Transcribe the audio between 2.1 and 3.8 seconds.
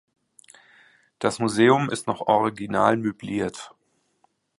original möbliert.